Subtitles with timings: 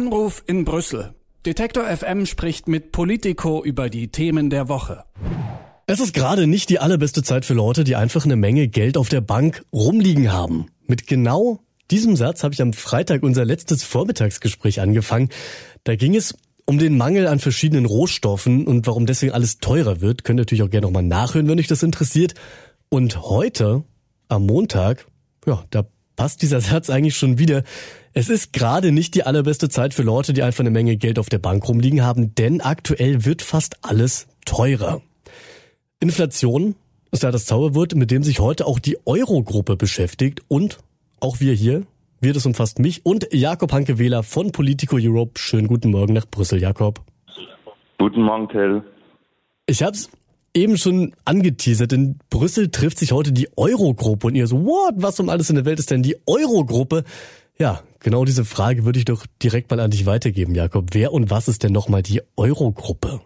[0.00, 1.12] Anruf in Brüssel.
[1.44, 5.04] Detektor FM spricht mit Politico über die Themen der Woche.
[5.86, 9.10] Es ist gerade nicht die allerbeste Zeit für Leute, die einfach eine Menge Geld auf
[9.10, 10.68] der Bank rumliegen haben.
[10.86, 11.60] Mit genau
[11.90, 15.28] diesem Satz habe ich am Freitag unser letztes Vormittagsgespräch angefangen.
[15.84, 20.24] Da ging es um den Mangel an verschiedenen Rohstoffen und warum deswegen alles teurer wird.
[20.24, 22.32] Könnt ihr natürlich auch gerne nochmal nachhören, wenn euch das interessiert.
[22.88, 23.84] Und heute,
[24.28, 25.06] am Montag,
[25.44, 25.84] ja, da
[26.20, 27.62] passt dieser Satz eigentlich schon wieder.
[28.12, 31.30] Es ist gerade nicht die allerbeste Zeit für Leute, die einfach eine Menge Geld auf
[31.30, 35.00] der Bank rumliegen haben, denn aktuell wird fast alles teurer.
[35.98, 36.74] Inflation
[37.10, 40.80] ist ja das Zauberwort, mit dem sich heute auch die Euro-Gruppe beschäftigt und
[41.20, 41.84] auch wir hier.
[42.20, 45.40] Wir, das umfasst mich und Jakob Hanke-Wähler von Politico Europe.
[45.40, 47.00] Schönen guten Morgen nach Brüssel, Jakob.
[47.96, 48.82] Guten Morgen, Till.
[49.64, 50.10] Ich hab's
[50.54, 51.92] eben schon angeteasert.
[51.92, 55.56] In Brüssel trifft sich heute die Euro-Gruppe und ihr so, what, was um alles in
[55.56, 57.04] der Welt ist denn die Euro-Gruppe?
[57.58, 60.86] Ja, genau diese Frage würde ich doch direkt mal an dich weitergeben, Jakob.
[60.92, 63.20] Wer und was ist denn nochmal die Eurogruppe?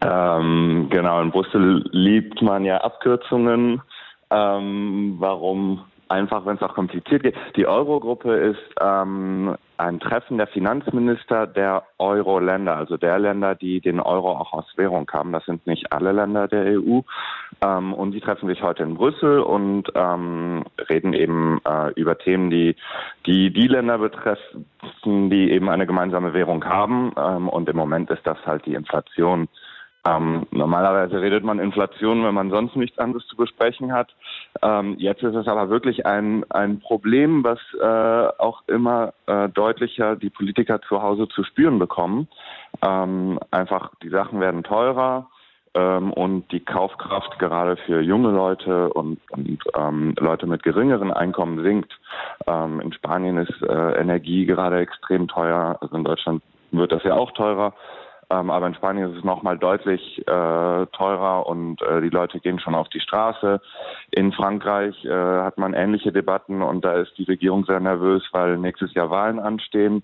[0.00, 3.80] Ähm, genau, in Brüssel liebt man ja Abkürzungen.
[4.30, 7.34] Ähm, warum einfach, wenn es auch kompliziert geht.
[7.56, 14.00] Die Eurogruppe ist ähm, ein Treffen der Finanzminister der Euro-Länder, also der Länder, die den
[14.00, 15.32] Euro auch aus Währung haben.
[15.32, 17.00] Das sind nicht alle Länder der EU.
[17.60, 22.50] Ähm, und die treffen sich heute in Brüssel und ähm, reden eben äh, über Themen,
[22.50, 22.76] die,
[23.26, 24.66] die die Länder betreffen,
[25.04, 27.12] die eben eine gemeinsame Währung haben.
[27.16, 29.48] Ähm, und im Moment ist das halt die Inflation.
[30.04, 34.08] Ähm, normalerweise redet man Inflation, wenn man sonst nichts anderes zu besprechen hat.
[34.60, 40.16] Ähm, jetzt ist es aber wirklich ein, ein Problem, was äh, auch immer äh, deutlicher
[40.16, 42.26] die Politiker zu Hause zu spüren bekommen.
[42.82, 45.28] Ähm, einfach, die Sachen werden teurer
[45.74, 51.62] ähm, und die Kaufkraft gerade für junge Leute und, und ähm, Leute mit geringeren Einkommen
[51.62, 51.92] sinkt.
[52.48, 56.42] Ähm, in Spanien ist äh, Energie gerade extrem teuer, also in Deutschland
[56.72, 57.74] wird das ja auch teurer.
[58.32, 62.58] Ähm, aber in Spanien ist es nochmal deutlich äh, teurer und äh, die Leute gehen
[62.58, 63.60] schon auf die Straße.
[64.10, 68.56] In Frankreich äh, hat man ähnliche Debatten und da ist die Regierung sehr nervös, weil
[68.56, 70.02] nächstes Jahr Wahlen anstehen.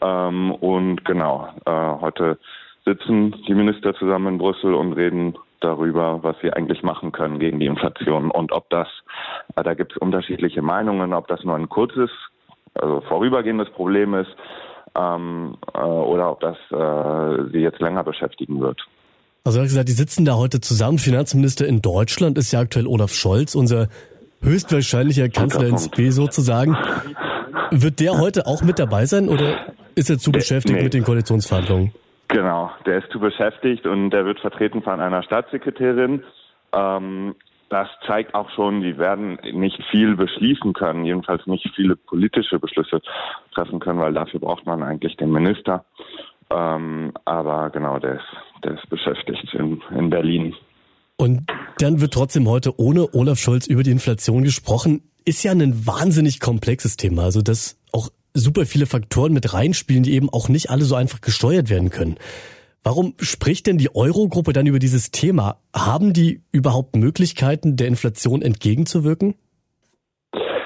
[0.00, 1.70] Ähm, und genau, äh,
[2.00, 2.38] heute
[2.86, 7.60] sitzen die Minister zusammen in Brüssel und reden darüber, was sie eigentlich machen können gegen
[7.60, 8.88] die Inflation und ob das,
[9.56, 12.10] äh, da gibt es unterschiedliche Meinungen, ob das nur ein kurzes,
[12.74, 14.34] also vorübergehendes Problem ist
[14.98, 18.80] ähm, äh, oder ob das äh, sie jetzt länger beschäftigen wird.
[19.44, 20.98] Also, wie gesagt, die sitzen da heute zusammen.
[20.98, 23.88] Finanzminister in Deutschland ist ja aktuell Olaf Scholz, unser
[24.42, 26.76] höchstwahrscheinlicher Kanzler ins B sozusagen.
[27.70, 29.56] Wird der heute auch mit dabei sein oder
[29.94, 30.84] ist er zu beschäftigt nee.
[30.84, 31.92] mit den Koalitionsverhandlungen?
[32.28, 36.22] Genau, der ist zu beschäftigt und der wird vertreten von einer Staatssekretärin.
[36.72, 37.34] Ähm,
[37.70, 43.00] das zeigt auch schon, die werden nicht viel beschließen können, jedenfalls nicht viele politische Beschlüsse
[43.54, 45.84] treffen können, weil dafür braucht man eigentlich den Minister.
[46.50, 50.54] Ähm, aber genau, der ist, der ist beschäftigt in, in Berlin.
[51.16, 51.42] Und
[51.78, 55.02] dann wird trotzdem heute ohne Olaf Scholz über die Inflation gesprochen.
[55.24, 60.14] Ist ja ein wahnsinnig komplexes Thema, also dass auch super viele Faktoren mit reinspielen, die
[60.14, 62.16] eben auch nicht alle so einfach gesteuert werden können.
[62.84, 65.56] Warum spricht denn die Eurogruppe dann über dieses Thema?
[65.74, 69.34] Haben die überhaupt Möglichkeiten, der Inflation entgegenzuwirken?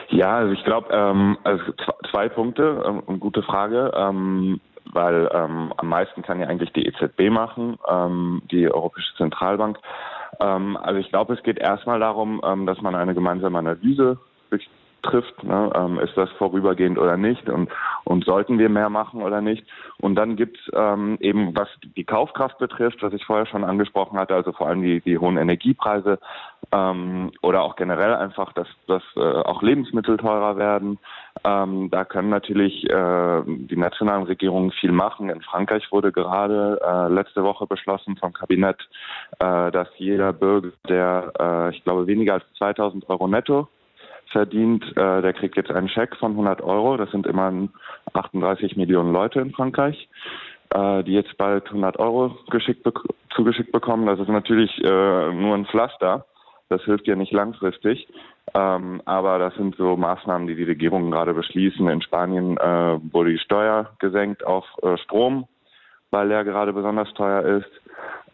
[0.09, 1.65] Ja, also ich glaube, ähm, also
[2.11, 4.61] zwei Punkte, ähm, gute Frage, ähm,
[4.93, 9.79] weil ähm, am meisten kann ja eigentlich die EZB machen, ähm, die Europäische Zentralbank.
[10.39, 14.19] Ähm, also ich glaube, es geht erstmal darum, ähm, dass man eine gemeinsame Analyse
[15.03, 15.43] trifft.
[15.43, 15.71] Ne?
[15.75, 17.49] Ähm, ist das vorübergehend oder nicht?
[17.49, 17.71] Und,
[18.05, 19.67] und sollten wir mehr machen oder nicht?
[19.99, 24.19] Und dann gibt es ähm, eben, was die Kaufkraft betrifft, was ich vorher schon angesprochen
[24.19, 26.19] hatte, also vor allem die, die hohen Energiepreise
[26.73, 30.99] ähm, oder auch generell einfach, dass, dass äh, auch Lebensmittel teurer werden.
[31.45, 35.31] Ähm, da können natürlich äh, die nationalen Regierungen viel machen.
[35.31, 38.79] In Frankreich wurde gerade äh, letzte Woche beschlossen vom Kabinett,
[39.39, 43.69] äh, dass jeder Bürger, der, äh, ich glaube, weniger als 2000 Euro netto
[44.33, 46.97] verdient, äh, der kriegt jetzt einen Scheck von 100 Euro.
[46.97, 47.71] Das sind immerhin
[48.13, 50.09] 38 Millionen Leute in Frankreich,
[50.71, 52.87] äh, die jetzt bald 100 Euro geschickt
[53.35, 54.07] zugeschickt bekommen.
[54.07, 56.27] Das ist natürlich äh, nur ein Pflaster.
[56.69, 58.09] Das hilft ja nicht langfristig.
[58.55, 61.87] Ähm, aber das sind so Maßnahmen, die die Regierungen gerade beschließen.
[61.89, 65.47] In Spanien äh, wurde die Steuer gesenkt auf äh, Strom,
[66.11, 67.71] weil der gerade besonders teuer ist.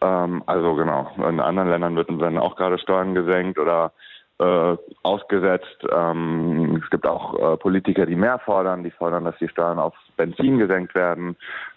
[0.01, 3.91] Ähm, also genau, in anderen Ländern werden auch gerade Steuern gesenkt oder
[4.39, 5.85] äh, ausgesetzt.
[5.91, 9.93] Ähm, es gibt auch äh, Politiker, die mehr fordern, die fordern, dass die Steuern auf
[10.17, 11.35] Benzin gesenkt werden.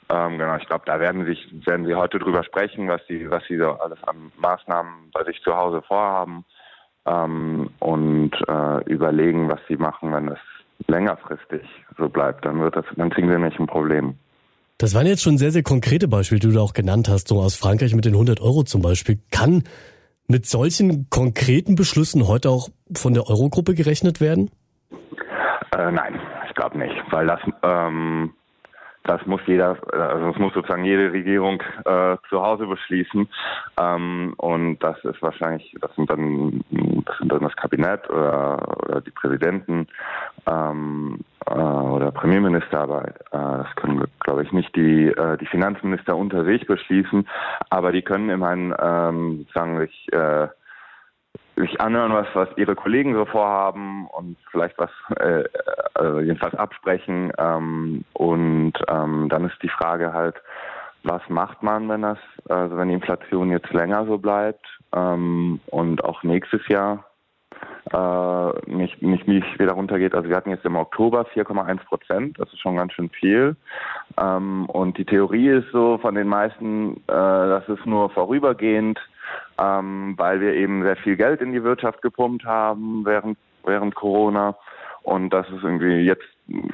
[0.08, 3.42] Ähm, genau, ich glaube, da werden sich werden sie heute drüber sprechen, was sie was
[3.48, 6.44] sie so alles an Maßnahmen bei sich zu Hause vorhaben
[7.06, 10.38] ähm, und äh, überlegen, was sie machen, wenn das
[10.88, 11.62] längerfristig
[11.98, 14.14] so bleibt, dann wird das, dann kriegen wir nicht ein Problem.
[14.78, 17.54] Das waren jetzt schon sehr, sehr konkrete Beispiele, die du auch genannt hast, so aus
[17.54, 19.18] Frankreich mit den 100 Euro zum Beispiel.
[19.30, 19.62] Kann
[20.28, 24.50] mit solchen konkreten Beschlüssen heute auch von der Eurogruppe gerechnet werden?
[25.76, 28.32] Äh, nein, ich glaube nicht, weil das ähm,
[29.04, 33.28] das muss jeder, also das muss sozusagen jede Regierung äh, zu Hause beschließen.
[33.80, 36.62] Ähm, und das ist wahrscheinlich, das sind dann,
[37.04, 39.88] das sind dann das Kabinett oder, oder die Präsidenten
[40.46, 46.16] ähm, äh, oder Premierminister, aber äh, das können, glaube ich, nicht die äh, die Finanzminister
[46.16, 47.28] unter sich beschließen.
[47.70, 50.48] Aber die können immerhin ähm, sagen sich äh,
[51.56, 54.90] sich anhören, was, was ihre Kollegen so vorhaben und vielleicht was
[55.20, 55.44] äh,
[55.98, 57.32] äh, jedenfalls absprechen.
[57.38, 60.36] Ähm, und ähm, dann ist die Frage halt,
[61.04, 62.18] was macht man, wenn das,
[62.48, 64.64] also wenn die Inflation jetzt länger so bleibt
[64.94, 67.04] ähm, und auch nächstes Jahr
[67.90, 70.14] äh, nicht, nicht, nicht wieder runtergeht.
[70.14, 73.56] Also wir hatten jetzt im Oktober 4,1 Prozent, das ist schon ganz schön viel.
[74.18, 78.98] Ähm, und die Theorie ist so von den meisten, äh, dass es nur vorübergehend
[79.58, 84.56] ähm, weil wir eben sehr viel Geld in die Wirtschaft gepumpt haben während, während Corona.
[85.02, 86.26] Und das ist irgendwie jetzt,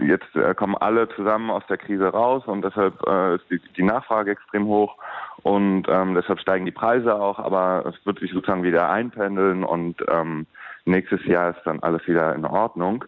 [0.07, 3.83] jetzt äh, kommen alle zusammen aus der Krise raus und deshalb äh, ist die, die
[3.83, 4.97] Nachfrage extrem hoch
[5.43, 10.05] und ähm, deshalb steigen die Preise auch, aber es wird sich sozusagen wieder einpendeln und
[10.11, 10.47] ähm,
[10.88, 13.05] nächstes Jahr ist dann alles wieder in Ordnung.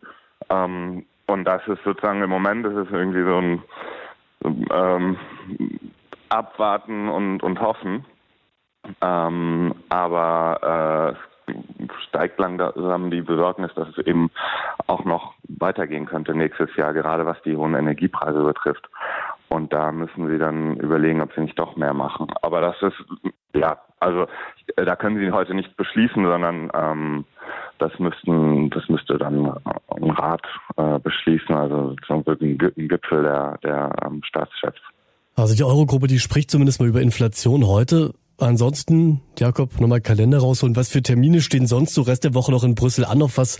[0.49, 3.63] Ähm, und das ist sozusagen im Moment, das ist irgendwie so ein
[4.71, 5.17] ähm,
[6.29, 8.05] Abwarten und, und Hoffen.
[9.01, 11.31] Ähm, aber äh,
[12.09, 14.31] steigt langsam die Besorgnis, dass es eben
[14.87, 18.89] auch noch weitergehen könnte nächstes Jahr, gerade was die hohen Energiepreise betrifft.
[19.49, 22.29] Und da müssen sie dann überlegen, ob sie nicht doch mehr machen.
[22.43, 23.05] Aber das ist,
[23.55, 24.27] ja, also
[24.77, 27.25] da können sie heute nicht beschließen, sondern ähm,
[27.81, 29.53] das müssten, das müsste dann
[29.89, 30.43] ein Rat
[30.77, 34.81] äh, beschließen, also zum ein Gipfel der, der ähm, Staatschefs.
[35.37, 38.13] Also die Eurogruppe, die spricht zumindest mal über Inflation heute.
[38.39, 40.77] Ansonsten, Jakob, nochmal Kalender rausholen.
[40.77, 43.23] Was für Termine stehen sonst so Rest der Woche noch in Brüssel an?
[43.23, 43.59] Auf was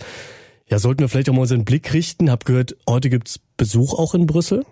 [0.67, 2.31] ja, sollten wir vielleicht auch mal unseren Blick richten?
[2.31, 4.65] Hab gehört, heute gibt's Besuch auch in Brüssel?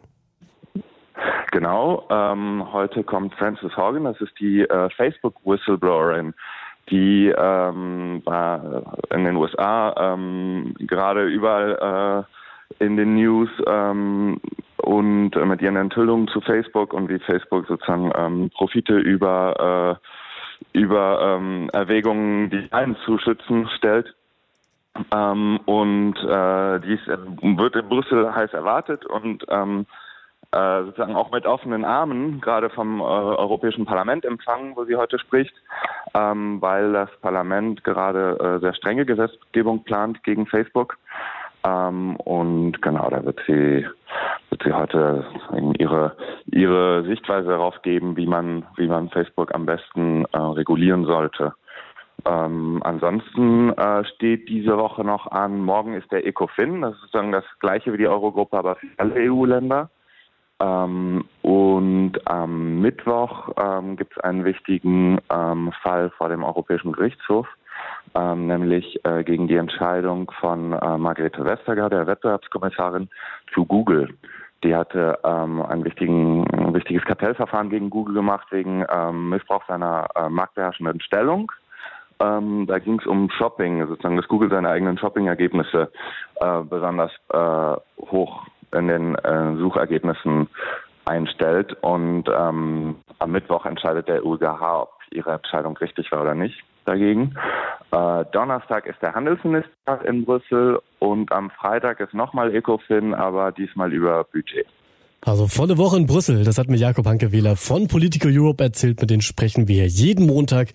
[1.52, 6.34] Genau, ähm, heute kommt Frances Hogan, das ist die äh, Facebook-Whistleblowerin,
[6.90, 8.22] die ähm,
[9.12, 12.26] in den USA ähm, gerade überall
[12.80, 14.40] äh, in den News ähm,
[14.78, 20.08] und äh, mit ihren Enthüllungen zu Facebook und wie Facebook sozusagen ähm, Profite über äh,
[20.74, 24.14] über ähm, Erwägungen, die einen zu schützen, stellt.
[25.14, 29.86] Ähm, und äh, dies wird in Brüssel heiß erwartet und ähm,
[30.52, 35.20] äh, sozusagen auch mit offenen Armen gerade vom äh, Europäischen Parlament empfangen, wo sie heute
[35.20, 35.54] spricht,
[36.16, 40.98] ähm, weil das Parlament gerade äh, sehr strenge Gesetzgebung plant gegen Facebook.
[41.64, 43.86] Ähm, und genau, da wird sie
[44.50, 45.26] wird sie heute
[45.78, 46.16] ihre
[46.48, 51.54] ihre Sichtweise darauf geben, wie man wie man Facebook am besten äh, regulieren sollte.
[52.26, 57.32] Ähm, ansonsten äh, steht diese Woche noch an, morgen ist der ECOFIN, das ist sozusagen
[57.32, 59.90] das gleiche wie die Eurogruppe, aber für alle EU-Länder.
[60.62, 67.48] Ähm, und am Mittwoch ähm, gibt es einen wichtigen ähm, Fall vor dem Europäischen Gerichtshof
[68.16, 73.10] ähm, nämlich äh, gegen die Entscheidung von äh, Margarete Vestager, der Wettbewerbskommissarin,
[73.54, 74.10] zu Google.
[74.64, 80.08] Die hatte ähm, ein, wichtigen, ein wichtiges Kartellverfahren gegen Google gemacht wegen ähm, Missbrauch seiner
[80.16, 81.52] äh, marktbeherrschenden Stellung.
[82.20, 85.90] Ähm, da ging es um Shopping, sozusagen, dass Google seine eigenen Shopping-Ergebnisse
[86.42, 90.48] äh, besonders äh, hoch in den äh, Suchergebnissen
[91.06, 91.76] einstellt.
[91.82, 97.36] Und ähm, am Mittwoch entscheidet der UGH, ob ihre Entscheidung richtig war oder nicht dagegen.
[97.92, 103.92] Äh, Donnerstag ist der Handelsminister in Brüssel und am Freitag ist nochmal ECOFIN, aber diesmal
[103.94, 104.68] über Budget.
[105.22, 109.02] Also volle Woche in Brüssel, das hat mir Jakob Hanke-Wähler von Politico Europe erzählt.
[109.02, 110.70] Mit denen sprechen wir jeden Montag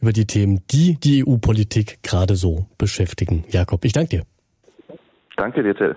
[0.00, 3.44] über die Themen, die die EU-Politik gerade so beschäftigen.
[3.48, 4.22] Jakob, ich danke dir.
[5.36, 5.96] Danke dir, Till.